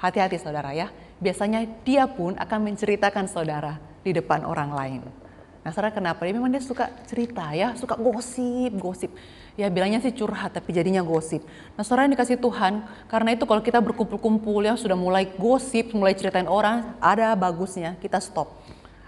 [0.00, 0.90] Hati-hati saudara ya.
[1.22, 5.21] Biasanya dia pun akan menceritakan saudara di depan orang lain.
[5.62, 6.26] Nah saudara kenapa?
[6.26, 9.14] Dia memang dia suka cerita ya, suka gosip, gosip
[9.52, 11.44] ya bilangnya sih curhat tapi jadinya gosip.
[11.76, 16.16] Nah saudara yang dikasih Tuhan, karena itu kalau kita berkumpul-kumpul yang sudah mulai gosip, mulai
[16.16, 18.48] ceritain orang, ada bagusnya kita stop.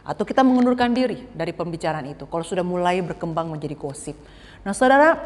[0.04, 4.16] Atau kita mengundurkan diri dari pembicaraan itu kalau sudah mulai berkembang menjadi gosip.
[4.60, 5.16] Nah saudara,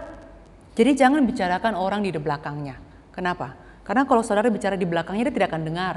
[0.79, 2.79] jadi jangan bicarakan orang di belakangnya.
[3.11, 3.59] Kenapa?
[3.83, 5.97] Karena kalau saudara bicara di belakangnya dia tidak akan dengar.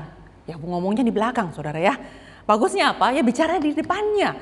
[0.50, 1.94] Ya ngomongnya di belakang saudara ya.
[2.50, 3.14] Bagusnya apa?
[3.14, 4.34] Ya bicara di depannya.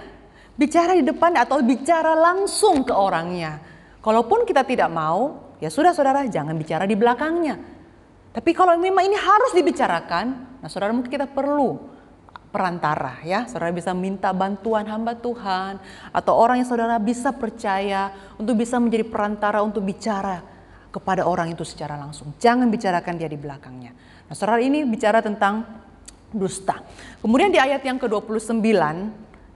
[0.59, 3.63] Bicara di depan atau bicara langsung ke orangnya.
[4.03, 7.55] Kalaupun kita tidak mau, ya sudah saudara jangan bicara di belakangnya.
[8.35, 11.79] Tapi kalau memang ini harus dibicarakan, nah saudara mungkin kita perlu
[12.51, 13.47] perantara ya.
[13.47, 15.79] Saudara bisa minta bantuan hamba Tuhan
[16.11, 20.43] atau orang yang saudara bisa percaya untuk bisa menjadi perantara untuk bicara
[20.91, 22.35] kepada orang itu secara langsung.
[22.35, 23.95] Jangan bicarakan dia di belakangnya.
[24.27, 25.63] Nah saudara ini bicara tentang
[26.35, 26.83] dusta.
[27.23, 28.59] Kemudian di ayat yang ke-29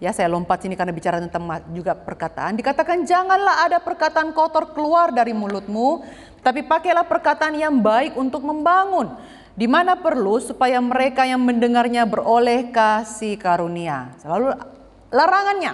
[0.03, 2.59] Ya, saya lompat sini karena bicara tentang juga perkataan.
[2.59, 6.03] Dikatakan janganlah ada perkataan kotor keluar dari mulutmu,
[6.43, 9.15] tapi pakailah perkataan yang baik untuk membangun.
[9.55, 14.11] Di mana perlu supaya mereka yang mendengarnya beroleh kasih karunia.
[14.19, 14.51] Selalu
[15.07, 15.71] larangannya,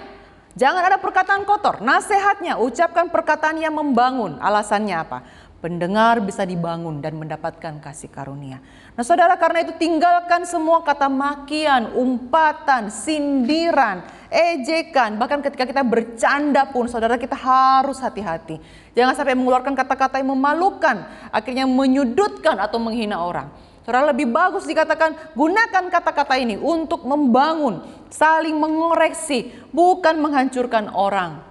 [0.54, 1.82] jangan ada perkataan kotor.
[1.82, 4.38] Nasihatnya, ucapkan perkataan yang membangun.
[4.38, 5.26] Alasannya apa?
[5.60, 8.64] Pendengar bisa dibangun dan mendapatkan kasih karunia.
[8.96, 14.00] Nah saudara karena itu tinggalkan semua kata makian, umpatan, sindiran,
[14.32, 15.20] ejekan.
[15.20, 18.56] Bahkan ketika kita bercanda pun saudara kita harus hati-hati.
[18.96, 23.52] Jangan sampai mengeluarkan kata-kata yang memalukan, akhirnya menyudutkan atau menghina orang.
[23.84, 31.44] Saudara lebih bagus dikatakan gunakan kata-kata ini untuk membangun, saling mengoreksi, bukan menghancurkan orang.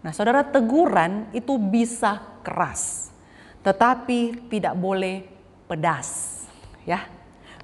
[0.00, 3.09] Nah saudara teguran itu bisa keras
[3.60, 5.24] tetapi tidak boleh
[5.68, 6.42] pedas.
[6.88, 7.06] Ya,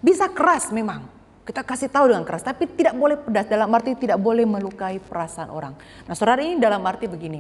[0.01, 1.09] bisa keras memang.
[1.47, 3.47] Kita kasih tahu dengan keras, tapi tidak boleh pedas.
[3.47, 5.79] Dalam arti tidak boleh melukai perasaan orang.
[6.05, 7.39] Nah, saudara ini dalam arti begini.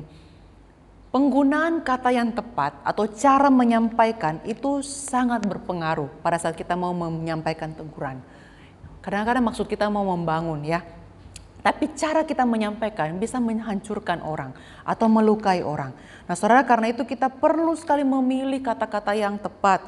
[1.10, 7.74] Penggunaan kata yang tepat atau cara menyampaikan itu sangat berpengaruh pada saat kita mau menyampaikan
[7.74, 8.22] teguran.
[9.02, 10.86] Kadang-kadang maksud kita mau membangun ya,
[11.66, 14.54] tapi cara kita menyampaikan bisa menghancurkan orang
[14.86, 15.90] atau melukai orang.
[16.26, 19.82] Nah saudara karena itu kita perlu sekali memilih kata-kata yang tepat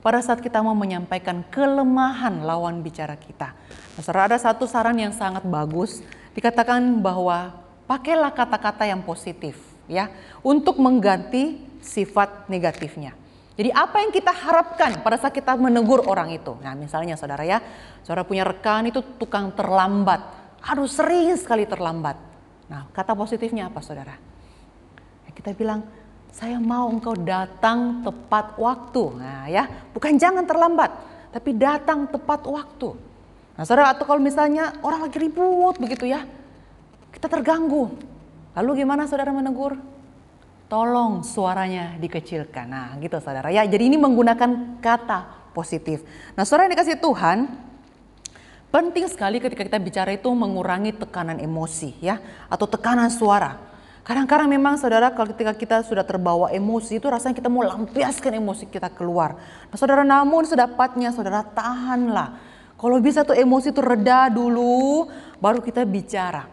[0.00, 3.52] pada saat kita mau menyampaikan kelemahan lawan bicara kita.
[3.96, 6.00] Nah, saudara ada satu saran yang sangat bagus
[6.32, 7.52] dikatakan bahwa
[7.84, 9.56] pakailah kata-kata yang positif
[9.88, 10.08] ya
[10.40, 13.16] untuk mengganti sifat negatifnya.
[13.60, 16.56] Jadi apa yang kita harapkan pada saat kita menegur orang itu?
[16.64, 17.60] Nah misalnya saudara ya,
[18.00, 22.16] saudara punya rekan itu tukang terlambat aduh sering sekali terlambat.
[22.68, 24.16] Nah kata positifnya apa saudara?
[25.30, 25.82] Kita bilang,
[26.30, 29.02] saya mau engkau datang tepat waktu.
[29.18, 30.90] Nah ya, bukan jangan terlambat,
[31.34, 32.94] tapi datang tepat waktu.
[33.58, 36.22] Nah saudara, atau kalau misalnya orang lagi ribut begitu ya,
[37.10, 37.90] kita terganggu.
[38.54, 39.78] Lalu gimana saudara menegur?
[40.70, 42.66] Tolong suaranya dikecilkan.
[42.70, 46.06] Nah gitu saudara ya, jadi ini menggunakan kata positif.
[46.38, 47.38] Nah saudara yang dikasih Tuhan,
[48.70, 53.58] Penting sekali ketika kita bicara itu mengurangi tekanan emosi ya atau tekanan suara.
[54.10, 58.66] Kadang-kadang memang saudara kalau ketika kita sudah terbawa emosi itu rasanya kita mau lampiaskan emosi
[58.66, 59.38] kita keluar.
[59.70, 62.34] Nah saudara namun sedapatnya saudara tahanlah.
[62.74, 65.06] Kalau bisa tuh emosi itu reda dulu
[65.38, 66.50] baru kita bicara.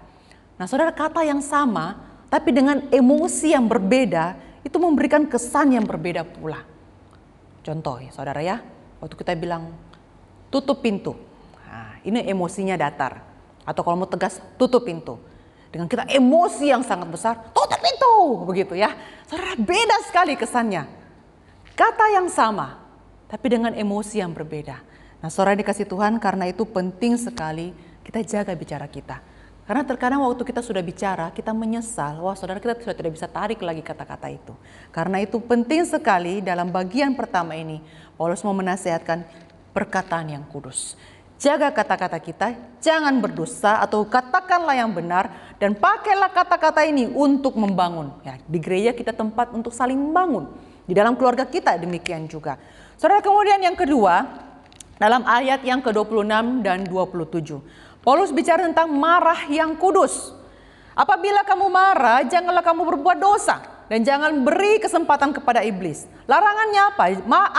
[0.62, 1.98] Nah saudara kata yang sama
[2.30, 6.62] tapi dengan emosi yang berbeda itu memberikan kesan yang berbeda pula.
[7.65, 8.62] Contoh ya saudara ya
[9.02, 9.74] waktu kita bilang
[10.54, 11.17] tutup pintu
[12.08, 13.20] ini emosinya datar.
[13.67, 15.20] Atau kalau mau tegas, tutup pintu.
[15.68, 18.44] Dengan kita emosi yang sangat besar, tutup pintu.
[18.48, 18.96] Begitu ya.
[19.28, 20.88] Saudara beda sekali kesannya.
[21.78, 22.82] Kata yang sama,
[23.30, 24.82] tapi dengan emosi yang berbeda.
[25.22, 29.20] Nah saudara dikasih Tuhan karena itu penting sekali kita jaga bicara kita.
[29.68, 33.60] Karena terkadang waktu kita sudah bicara, kita menyesal, wah saudara kita sudah tidak bisa tarik
[33.60, 34.56] lagi kata-kata itu.
[34.96, 37.84] Karena itu penting sekali dalam bagian pertama ini,
[38.16, 39.28] Paulus mau menasihatkan
[39.76, 40.96] perkataan yang kudus.
[41.38, 48.10] Jaga kata-kata kita, jangan berdosa atau katakanlah yang benar dan pakailah kata-kata ini untuk membangun.
[48.26, 50.50] Ya, di gereja kita tempat untuk saling membangun.
[50.89, 52.58] Di dalam keluarga kita demikian juga.
[52.97, 54.26] Saudara kemudian yang kedua,
[54.97, 58.02] dalam ayat yang ke-26 dan 27.
[58.02, 60.34] Paulus bicara tentang marah yang kudus.
[60.97, 63.62] Apabila kamu marah, janganlah kamu berbuat dosa
[63.93, 66.10] dan jangan beri kesempatan kepada iblis.
[66.26, 67.04] Larangannya apa?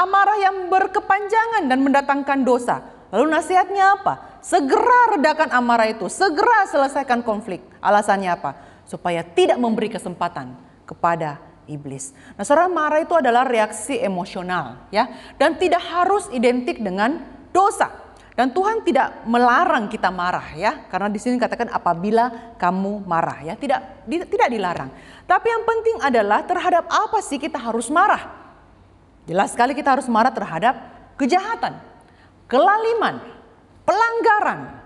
[0.03, 2.98] Amarah yang berkepanjangan dan mendatangkan dosa.
[3.09, 4.39] Lalu nasihatnya apa?
[4.45, 7.65] Segera redakan amarah itu, segera selesaikan konflik.
[7.81, 8.51] Alasannya apa?
[8.85, 10.53] Supaya tidak memberi kesempatan
[10.85, 12.17] kepada iblis.
[12.37, 17.21] Nah, saudara marah itu adalah reaksi emosional ya dan tidak harus identik dengan
[17.53, 18.09] dosa.
[18.39, 23.59] Dan Tuhan tidak melarang kita marah ya, karena di sini katakan apabila kamu marah ya,
[23.59, 24.95] tidak di, tidak dilarang.
[25.27, 28.31] Tapi yang penting adalah terhadap apa sih kita harus marah?
[29.27, 30.79] Jelas sekali kita harus marah terhadap
[31.19, 31.83] kejahatan,
[32.49, 33.21] kelaliman,
[33.85, 34.81] pelanggaran.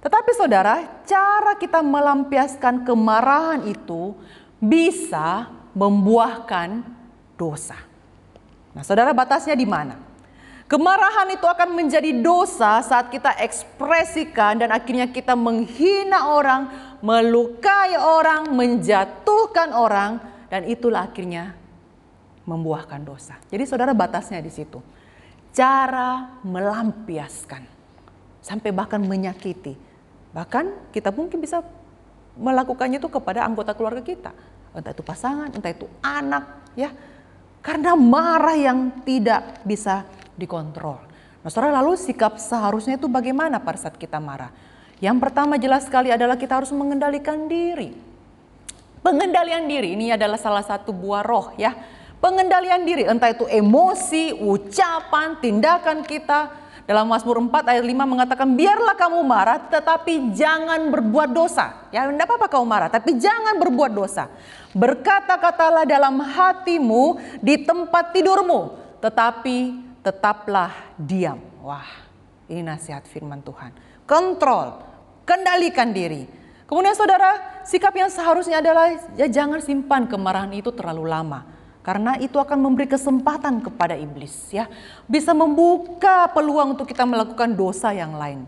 [0.00, 4.16] Tetapi saudara, cara kita melampiaskan kemarahan itu
[4.56, 6.80] bisa membuahkan
[7.36, 7.76] dosa.
[8.72, 9.98] Nah, saudara batasnya di mana?
[10.70, 16.70] Kemarahan itu akan menjadi dosa saat kita ekspresikan dan akhirnya kita menghina orang,
[17.02, 21.58] melukai orang, menjatuhkan orang dan itulah akhirnya
[22.46, 23.34] membuahkan dosa.
[23.50, 24.78] Jadi saudara batasnya di situ.
[25.50, 27.62] Cara melampiaskan
[28.40, 29.74] sampai bahkan menyakiti.
[30.30, 31.60] Bahkan kita mungkin bisa
[32.38, 34.30] melakukannya itu kepada anggota keluarga kita.
[34.70, 36.94] Entah itu pasangan, entah itu anak, ya.
[37.60, 40.06] Karena marah yang tidak bisa
[40.38, 40.96] dikontrol.
[41.40, 44.48] Nah saudara lalu sikap seharusnya itu bagaimana pada saat kita marah?
[45.00, 47.92] Yang pertama jelas sekali adalah kita harus mengendalikan diri.
[49.00, 51.72] Pengendalian diri ini adalah salah satu buah roh ya.
[52.20, 56.60] Pengendalian diri entah itu emosi, ucapan, tindakan kita.
[56.84, 61.88] Dalam Mazmur 4 ayat 5 mengatakan biarlah kamu marah tetapi jangan berbuat dosa.
[61.88, 64.28] Ya tidak apa-apa kamu marah tapi jangan berbuat dosa.
[64.76, 71.40] Berkata-katalah dalam hatimu di tempat tidurmu tetapi tetaplah diam.
[71.64, 71.88] Wah,
[72.50, 73.72] ini nasihat firman Tuhan.
[74.04, 74.82] Kontrol,
[75.24, 76.26] kendalikan diri.
[76.66, 81.59] Kemudian saudara, sikap yang seharusnya adalah ya jangan simpan kemarahan itu terlalu lama.
[81.80, 84.68] Karena itu akan memberi kesempatan kepada iblis ya.
[85.08, 88.44] Bisa membuka peluang untuk kita melakukan dosa yang lain.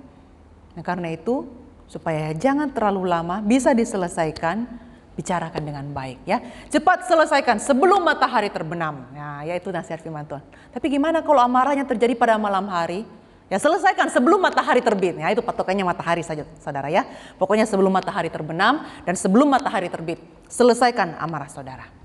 [0.76, 1.48] Nah, karena itu
[1.88, 4.64] supaya jangan terlalu lama bisa diselesaikan
[5.12, 6.40] bicarakan dengan baik ya.
[6.68, 9.04] Cepat selesaikan sebelum matahari terbenam.
[9.12, 10.44] Nah, ya itu nasihat firman Tuhan.
[10.72, 13.04] Tapi gimana kalau amarahnya terjadi pada malam hari?
[13.52, 15.20] Ya selesaikan sebelum matahari terbit.
[15.20, 17.04] Ya itu patokannya matahari saja saudara ya.
[17.36, 20.20] Pokoknya sebelum matahari terbenam dan sebelum matahari terbit.
[20.48, 22.01] Selesaikan amarah saudara.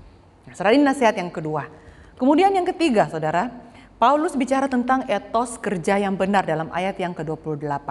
[0.48, 1.68] Nah, saudara ini nasihat yang kedua.
[2.16, 3.68] Kemudian yang ketiga saudara.
[3.98, 7.88] Paulus bicara tentang etos kerja yang benar dalam ayat yang ke-28.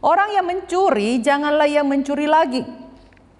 [0.00, 2.64] Orang yang mencuri janganlah ia mencuri lagi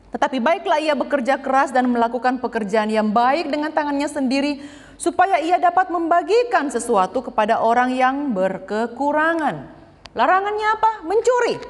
[0.08, 4.64] tetapi baiklah ia bekerja keras dan melakukan pekerjaan yang baik dengan tangannya sendiri,
[4.96, 9.68] supaya ia dapat membagikan sesuatu kepada orang yang berkekurangan.
[10.16, 10.90] Larangannya apa?
[11.04, 11.60] Mencuri.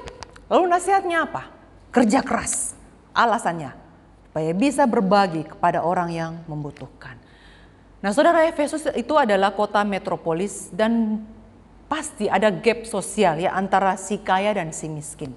[0.47, 1.51] Lalu nasihatnya apa?
[1.91, 2.79] Kerja keras.
[3.11, 3.75] Alasannya,
[4.39, 7.19] supaya bisa berbagi kepada orang yang membutuhkan.
[7.99, 11.27] Nah saudara Efesus itu adalah kota metropolis dan
[11.91, 15.35] pasti ada gap sosial ya antara si kaya dan si miskin.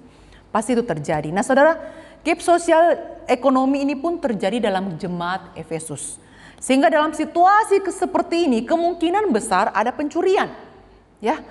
[0.54, 1.34] Pasti itu terjadi.
[1.34, 1.74] Nah saudara,
[2.22, 2.94] Gap sosial
[3.26, 6.22] ekonomi ini pun terjadi dalam jemaat Efesus.
[6.62, 10.46] Sehingga dalam situasi seperti ini kemungkinan besar ada pencurian.
[11.18, 11.42] Ya.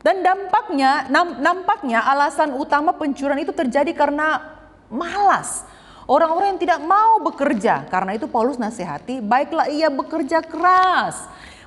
[0.00, 4.40] Dan dampaknya nampaknya alasan utama pencurian itu terjadi karena
[4.88, 5.68] malas.
[6.04, 7.88] Orang-orang yang tidak mau bekerja.
[7.88, 11.16] Karena itu Paulus nasihati, baiklah ia bekerja keras,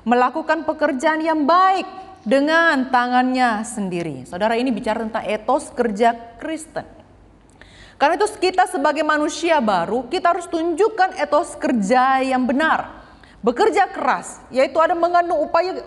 [0.06, 1.86] melakukan pekerjaan yang baik
[2.22, 4.22] dengan tangannya sendiri.
[4.30, 6.86] Saudara ini bicara tentang etos kerja Kristen.
[7.98, 12.94] Karena itu kita sebagai manusia baru, kita harus tunjukkan etos kerja yang benar.
[13.42, 15.82] Bekerja keras, yaitu ada mengandung upaya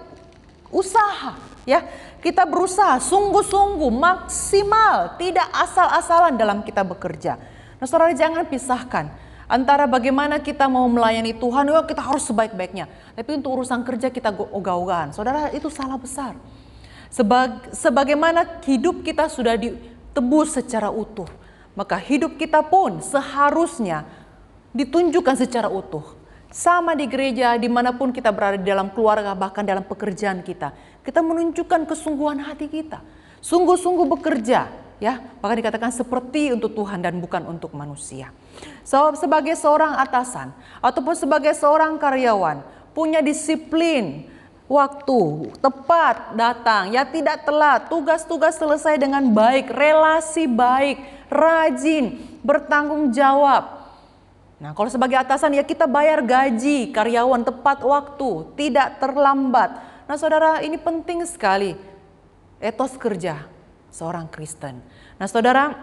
[0.67, 1.39] usaha.
[1.63, 1.87] Ya,
[2.19, 7.39] kita berusaha sungguh-sungguh maksimal, tidak asal-asalan dalam kita bekerja.
[7.81, 9.09] Nah, saudara jangan pisahkan
[9.49, 12.85] antara bagaimana kita mau melayani Tuhan, oh kita harus sebaik-baiknya.
[13.17, 15.11] Tapi untuk urusan kerja kita ogah-ogahan.
[15.17, 16.37] Saudara itu salah besar.
[17.09, 21.41] Sebag, sebagaimana hidup kita sudah ditebus secara utuh
[21.71, 24.03] maka hidup kita pun seharusnya
[24.75, 26.19] ditunjukkan secara utuh.
[26.51, 30.75] Sama di gereja, di mana pun kita berada di dalam keluarga, bahkan dalam pekerjaan kita.
[30.99, 32.99] Kita menunjukkan kesungguhan hati kita.
[33.39, 34.67] Sungguh-sungguh bekerja,
[35.01, 38.29] ya maka dikatakan seperti untuk Tuhan dan bukan untuk manusia.
[38.85, 42.61] So, sebagai seorang atasan ataupun sebagai seorang karyawan
[42.93, 44.29] punya disiplin
[44.69, 53.81] waktu tepat datang ya tidak telat tugas-tugas selesai dengan baik relasi baik rajin bertanggung jawab
[54.61, 59.73] Nah, kalau sebagai atasan ya kita bayar gaji karyawan tepat waktu, tidak terlambat.
[60.05, 61.73] Nah, saudara, ini penting sekali
[62.61, 63.49] etos kerja
[63.89, 64.77] seorang Kristen.
[65.21, 65.77] Nah, saudara,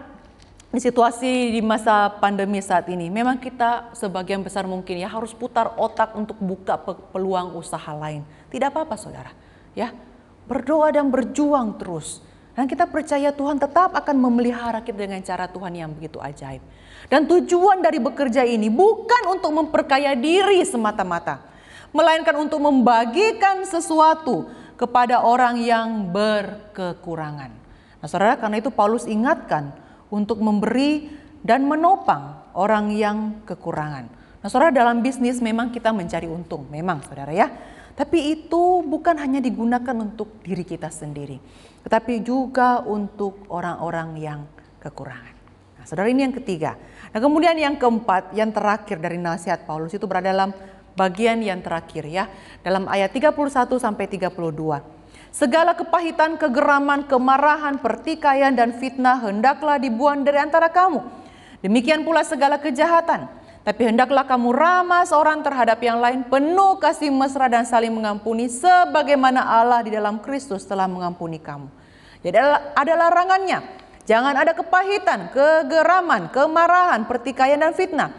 [0.67, 5.79] di situasi di masa pandemi saat ini, memang kita sebagian besar mungkin ya harus putar
[5.79, 6.75] otak untuk buka
[7.15, 8.27] peluang usaha lain.
[8.51, 9.31] Tidak apa-apa, saudara.
[9.79, 9.95] Ya,
[10.43, 12.19] berdoa dan berjuang terus.
[12.51, 16.59] Dan kita percaya Tuhan tetap akan memelihara kita dengan cara Tuhan yang begitu ajaib.
[17.07, 21.39] Dan tujuan dari bekerja ini bukan untuk memperkaya diri semata-mata,
[21.95, 27.68] melainkan untuk membagikan sesuatu kepada orang yang berkekurangan.
[27.99, 29.75] Nah saudara karena itu Paulus ingatkan
[30.07, 31.11] untuk memberi
[31.43, 34.07] dan menopang orang yang kekurangan.
[34.39, 37.47] Nah saudara dalam bisnis memang kita mencari untung, memang saudara ya.
[37.99, 41.35] Tapi itu bukan hanya digunakan untuk diri kita sendiri,
[41.83, 44.39] tetapi juga untuk orang-orang yang
[44.79, 45.35] kekurangan.
[45.75, 46.79] Nah, saudara ini yang ketiga.
[47.11, 50.55] Nah, kemudian yang keempat, yang terakhir dari nasihat Paulus itu berada dalam
[50.95, 52.31] bagian yang terakhir ya,
[52.63, 53.35] dalam ayat 31
[53.75, 54.98] sampai 32.
[55.29, 61.05] Segala kepahitan, kegeraman, kemarahan, pertikaian, dan fitnah hendaklah dibuang dari antara kamu.
[61.61, 63.29] Demikian pula segala kejahatan.
[63.61, 69.45] Tapi hendaklah kamu ramah seorang terhadap yang lain, penuh kasih mesra dan saling mengampuni, sebagaimana
[69.45, 71.69] Allah di dalam Kristus telah mengampuni kamu.
[72.25, 72.37] Jadi
[72.73, 73.61] ada larangannya.
[74.09, 78.09] Jangan ada kepahitan, kegeraman, kemarahan, pertikaian, dan fitnah.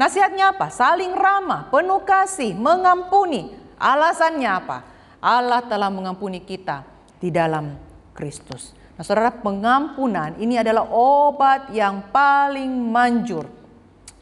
[0.00, 0.72] Nasihatnya apa?
[0.72, 3.52] Saling ramah, penuh kasih, mengampuni.
[3.76, 4.93] Alasannya apa?
[5.24, 6.84] Allah telah mengampuni kita
[7.16, 7.80] di dalam
[8.12, 8.76] Kristus.
[9.00, 13.48] Nah, saudara, pengampunan ini adalah obat yang paling manjur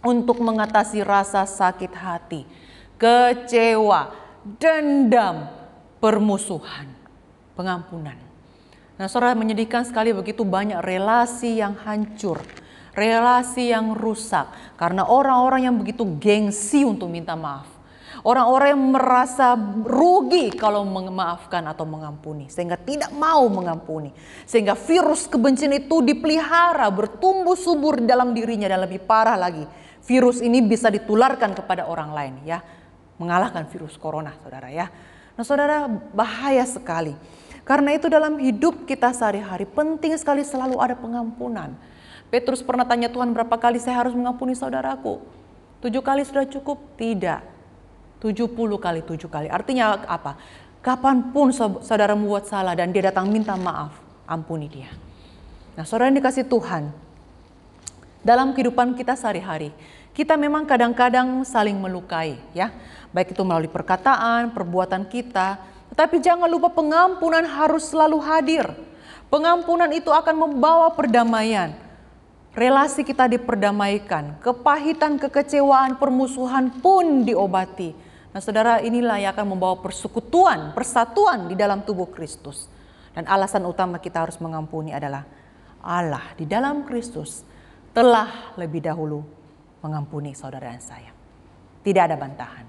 [0.06, 2.46] untuk mengatasi rasa sakit hati,
[3.02, 4.14] kecewa,
[4.62, 5.50] dendam,
[5.98, 6.86] permusuhan,
[7.58, 8.14] pengampunan.
[8.94, 12.38] Nah, saudara menyedihkan sekali begitu banyak relasi yang hancur,
[12.94, 14.46] relasi yang rusak
[14.78, 17.71] karena orang-orang yang begitu gengsi untuk minta maaf.
[18.22, 24.14] Orang-orang yang merasa rugi kalau memaafkan atau mengampuni, sehingga tidak mau mengampuni,
[24.46, 29.66] sehingga virus kebencian itu dipelihara, bertumbuh subur di dalam dirinya, dan lebih parah lagi,
[30.06, 32.62] virus ini bisa ditularkan kepada orang lain, ya,
[33.18, 34.86] mengalahkan virus corona, saudara ya.
[35.34, 37.18] Nah, saudara, bahaya sekali.
[37.66, 41.74] Karena itu, dalam hidup kita sehari-hari, penting sekali selalu ada pengampunan.
[42.30, 45.18] Petrus pernah tanya Tuhan, "Berapa kali saya harus mengampuni saudaraku?"
[45.82, 46.78] Tujuh kali sudah cukup?
[46.94, 47.51] Tidak
[48.22, 49.50] 70 kali 7 kali.
[49.50, 50.38] Artinya apa?
[50.78, 51.50] Kapan pun
[51.82, 53.98] saudara membuat salah dan dia datang minta maaf,
[54.30, 54.90] ampuni dia.
[55.74, 56.94] Nah saudara yang dikasih Tuhan,
[58.22, 59.74] dalam kehidupan kita sehari-hari,
[60.14, 62.70] kita memang kadang-kadang saling melukai ya.
[63.10, 65.58] Baik itu melalui perkataan, perbuatan kita,
[65.90, 68.70] tetapi jangan lupa pengampunan harus selalu hadir.
[69.26, 71.74] Pengampunan itu akan membawa perdamaian.
[72.52, 78.11] Relasi kita diperdamaikan, kepahitan, kekecewaan, permusuhan pun diobati.
[78.32, 82.68] Nah saudara inilah yang akan membawa persekutuan, persatuan di dalam tubuh Kristus.
[83.12, 85.28] Dan alasan utama kita harus mengampuni adalah
[85.84, 87.44] Allah di dalam Kristus
[87.92, 89.20] telah lebih dahulu
[89.84, 91.12] mengampuni saudara dan saya.
[91.84, 92.64] Tidak ada bantahan.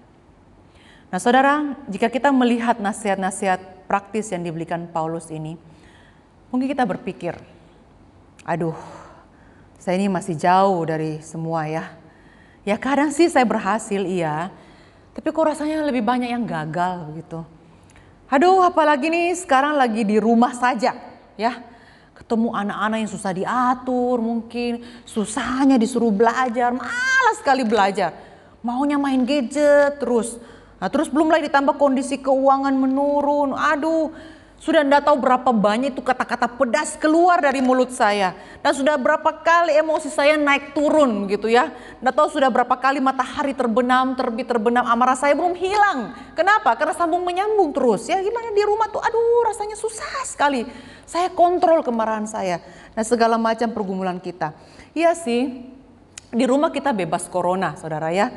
[1.08, 5.56] Nah saudara, jika kita melihat nasihat-nasihat praktis yang diberikan Paulus ini,
[6.50, 7.38] mungkin kita berpikir,
[8.44, 8.76] aduh
[9.78, 11.94] saya ini masih jauh dari semua ya.
[12.66, 14.50] Ya kadang sih saya berhasil iya,
[15.14, 17.46] tapi kok rasanya lebih banyak yang gagal begitu.
[18.34, 20.98] Aduh, apalagi nih sekarang lagi di rumah saja,
[21.38, 21.62] ya.
[22.18, 28.14] Ketemu anak-anak yang susah diatur mungkin, susahnya disuruh belajar, malas sekali belajar.
[28.66, 30.38] Maunya main gadget terus.
[30.82, 33.54] Nah, terus belum lagi ditambah kondisi keuangan menurun.
[33.54, 34.14] Aduh,
[34.64, 38.32] sudah tidak tahu berapa banyak itu kata-kata pedas keluar dari mulut saya.
[38.64, 41.68] Dan sudah berapa kali emosi saya naik turun gitu ya.
[42.00, 44.88] Tidak tahu sudah berapa kali matahari terbenam, terbit, terbenam.
[44.88, 46.16] Amarah saya belum hilang.
[46.32, 46.80] Kenapa?
[46.80, 48.08] Karena sambung menyambung terus.
[48.08, 50.64] Ya gimana di rumah tuh aduh rasanya susah sekali.
[51.04, 52.64] Saya kontrol kemarahan saya.
[52.96, 54.56] Nah segala macam pergumulan kita.
[54.96, 55.60] Iya sih,
[56.32, 58.32] di rumah kita bebas corona saudara ya.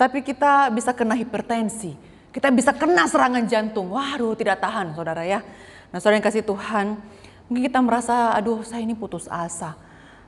[0.00, 2.05] Tapi kita bisa kena hipertensi
[2.36, 3.96] kita bisa kena serangan jantung.
[3.96, 5.40] Waduh, tidak tahan saudara ya.
[5.88, 7.00] Nah saudara yang kasih Tuhan,
[7.48, 9.72] mungkin kita merasa, aduh saya ini putus asa.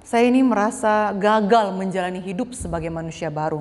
[0.01, 3.61] Saya ini merasa gagal menjalani hidup sebagai manusia baru.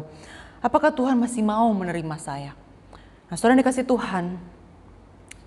[0.64, 2.56] Apakah Tuhan masih mau menerima saya?
[3.28, 4.40] Nah saudara yang dikasih Tuhan,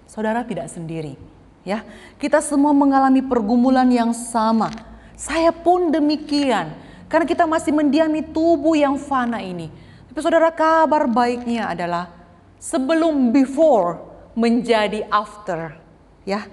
[0.04, 1.16] saudara tidak sendiri.
[1.64, 1.88] Ya,
[2.20, 4.68] kita semua mengalami pergumulan yang sama.
[5.16, 6.76] Saya pun demikian.
[7.08, 9.72] Karena kita masih mendiami tubuh yang fana ini.
[10.12, 12.19] Tapi saudara kabar baiknya adalah
[12.60, 14.04] sebelum before
[14.36, 15.80] menjadi after.
[16.28, 16.46] Ya,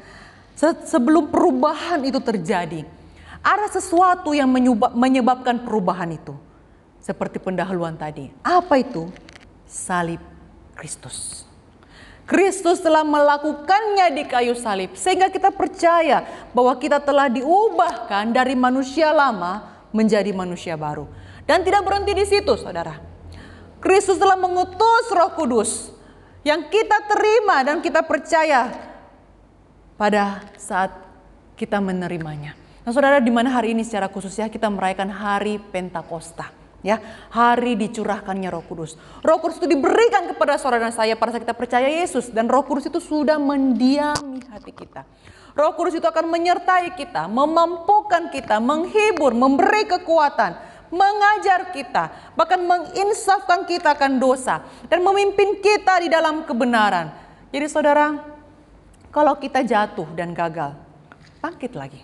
[0.88, 2.88] sebelum perubahan itu terjadi.
[3.44, 4.50] Ada sesuatu yang
[4.96, 6.34] menyebabkan perubahan itu.
[7.04, 8.32] Seperti pendahuluan tadi.
[8.42, 9.12] Apa itu?
[9.68, 10.20] Salib
[10.74, 11.44] Kristus.
[12.28, 19.16] Kristus telah melakukannya di kayu salib sehingga kita percaya bahwa kita telah diubahkan dari manusia
[19.16, 19.64] lama
[19.96, 21.08] menjadi manusia baru.
[21.48, 23.00] Dan tidak berhenti di situ, Saudara.
[23.80, 25.96] Kristus telah mengutus Roh Kudus
[26.48, 28.72] yang kita terima dan kita percaya
[30.00, 30.96] pada saat
[31.60, 32.56] kita menerimanya.
[32.88, 37.02] Nah, Saudara, di mana hari ini secara khusus ya kita merayakan hari Pentakosta ya
[37.34, 38.96] hari dicurahkannya Roh Kudus.
[39.26, 42.64] Roh Kudus itu diberikan kepada saudara dan saya pada saat kita percaya Yesus dan Roh
[42.64, 45.04] Kudus itu sudah mendiami hati kita.
[45.58, 50.54] Roh Kudus itu akan menyertai kita, memampukan kita, menghibur, memberi kekuatan,
[50.94, 57.12] mengajar kita, bahkan menginsafkan kita akan dosa dan memimpin kita di dalam kebenaran.
[57.52, 58.16] Jadi saudara,
[59.12, 60.76] kalau kita jatuh dan gagal,
[61.40, 62.02] bangkit lagi.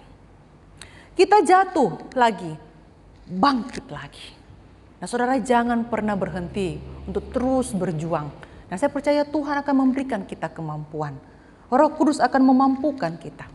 [1.14, 2.58] Kita jatuh lagi,
[3.30, 4.28] bangkit lagi.
[4.98, 8.32] Nah saudara jangan pernah berhenti untuk terus berjuang.
[8.72, 11.20] Nah saya percaya Tuhan akan memberikan kita kemampuan.
[11.68, 13.46] Roh Kudus akan memampukan kita.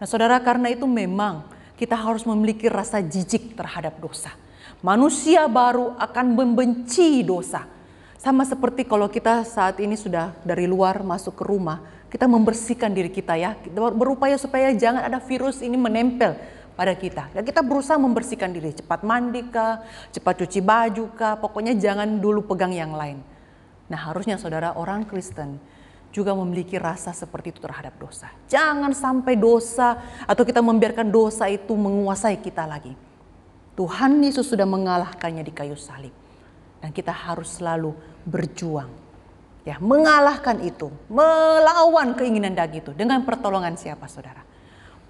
[0.00, 1.44] Nah saudara karena itu memang
[1.80, 4.36] kita harus memiliki rasa jijik terhadap dosa.
[4.84, 7.64] Manusia baru akan membenci dosa.
[8.20, 11.80] Sama seperti kalau kita saat ini sudah dari luar masuk ke rumah,
[12.12, 13.56] kita membersihkan diri kita ya.
[13.56, 16.36] Kita berupaya supaya jangan ada virus ini menempel
[16.76, 17.32] pada kita.
[17.32, 19.80] Dan kita berusaha membersihkan diri, cepat mandi kah,
[20.12, 23.24] cepat cuci baju kah, pokoknya jangan dulu pegang yang lain.
[23.88, 25.56] Nah harusnya saudara orang Kristen
[26.10, 28.30] juga memiliki rasa seperti itu terhadap dosa.
[28.50, 32.94] Jangan sampai dosa atau kita membiarkan dosa itu menguasai kita lagi.
[33.78, 36.12] Tuhan Yesus sudah mengalahkannya di kayu salib.
[36.80, 37.92] Dan kita harus selalu
[38.24, 38.88] berjuang.
[39.68, 44.40] Ya, mengalahkan itu, melawan keinginan daging itu dengan pertolongan siapa saudara?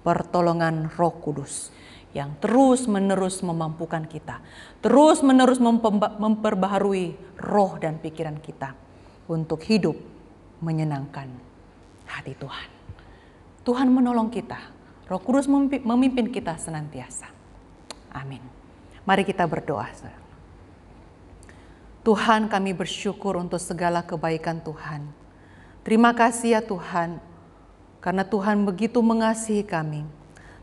[0.01, 1.69] pertolongan Roh Kudus
[2.11, 4.43] yang terus-menerus memampukan kita,
[4.83, 5.63] terus-menerus
[6.19, 8.75] memperbaharui roh dan pikiran kita
[9.31, 9.95] untuk hidup
[10.61, 11.27] menyenangkan
[12.07, 12.69] hati Tuhan.
[13.61, 14.57] Tuhan menolong kita,
[15.05, 15.45] Roh Kudus
[15.85, 17.29] memimpin kita senantiasa.
[18.15, 18.41] Amin.
[19.03, 19.89] Mari kita berdoa.
[22.01, 25.05] Tuhan kami bersyukur untuk segala kebaikan Tuhan.
[25.85, 27.21] Terima kasih ya Tuhan
[28.01, 30.05] karena Tuhan begitu mengasihi kami.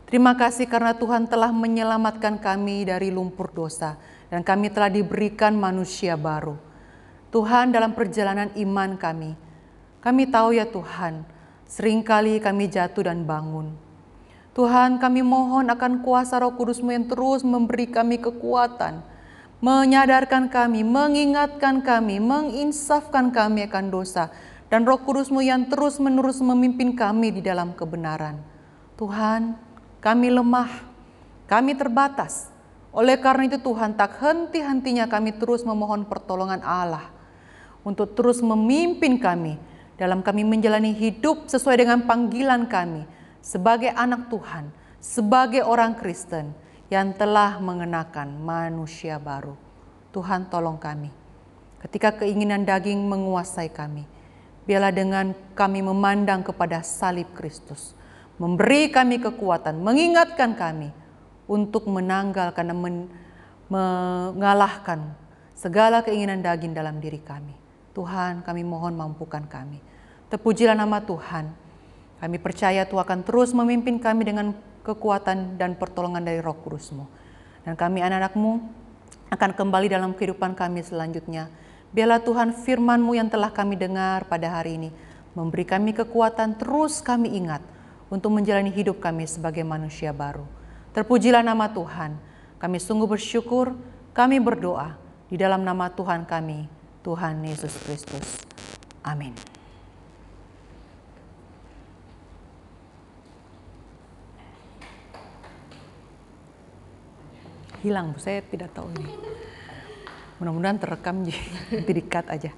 [0.03, 3.95] Terima kasih karena Tuhan telah menyelamatkan kami dari lumpur dosa
[4.27, 6.57] dan kami telah diberikan manusia baru.
[7.29, 9.37] Tuhan dalam perjalanan iman kami,
[9.99, 11.27] kami tahu ya Tuhan,
[11.67, 13.75] sering kali kami jatuh dan bangun.
[14.55, 19.03] Tuhan kami mohon akan kuasa roh kudusmu yang terus memberi kami kekuatan,
[19.59, 24.31] menyadarkan kami, mengingatkan kami, menginsafkan kami akan dosa,
[24.71, 28.39] dan roh kudusmu yang terus-menerus memimpin kami di dalam kebenaran.
[28.95, 29.59] Tuhan,
[29.99, 30.71] kami lemah,
[31.43, 32.51] kami terbatas.
[32.95, 37.05] Oleh karena itu Tuhan tak henti-hentinya kami terus memohon pertolongan Allah
[37.85, 39.68] untuk terus memimpin kami
[39.99, 43.03] dalam kami menjalani hidup sesuai dengan panggilan kami
[43.43, 44.71] sebagai anak Tuhan,
[45.03, 46.55] sebagai orang Kristen
[46.87, 49.59] yang telah mengenakan manusia baru.
[50.15, 51.11] Tuhan tolong kami.
[51.83, 54.07] Ketika keinginan daging menguasai kami,
[54.63, 57.91] biarlah dengan kami memandang kepada salib Kristus,
[58.39, 60.95] memberi kami kekuatan, mengingatkan kami
[61.43, 62.97] untuk menanggalkan dan men,
[63.67, 65.11] mengalahkan
[65.59, 67.53] segala keinginan daging dalam diri kami.
[67.93, 69.88] Tuhan, kami mohon mampukan kami.
[70.29, 71.51] Terpujilah nama Tuhan.
[72.19, 74.53] Kami percaya Tuhan akan terus memimpin kami dengan
[74.85, 77.05] kekuatan dan pertolongan dari roh kudusmu.
[77.65, 78.51] Dan kami anak-anakmu
[79.29, 81.49] akan kembali dalam kehidupan kami selanjutnya
[81.89, 84.89] Biarlah Tuhan firman-Mu yang telah kami dengar pada hari ini
[85.33, 87.65] memberi kami kekuatan terus kami ingat
[88.13, 90.45] untuk menjalani hidup kami sebagai manusia baru.
[90.93, 92.17] Terpujilah nama Tuhan.
[92.61, 93.73] Kami sungguh bersyukur,
[94.13, 94.97] kami berdoa
[95.29, 96.69] di dalam nama Tuhan kami,
[97.05, 98.45] Tuhan Yesus Kristus.
[99.05, 99.58] Amin.
[107.79, 109.13] Hilang, saya tidak tahu ini.
[110.39, 112.51] Mudah-mudahan terekam jadi dikat aja.